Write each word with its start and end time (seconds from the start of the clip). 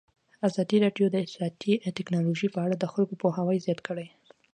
ازادي 0.47 0.77
راډیو 0.85 1.05
د 1.09 1.15
اطلاعاتی 1.25 1.73
تکنالوژي 1.97 2.47
په 2.53 2.59
اړه 2.65 2.75
د 2.77 2.85
خلکو 2.93 3.19
پوهاوی 3.21 3.63
زیات 3.65 3.79
کړی. 3.87 4.07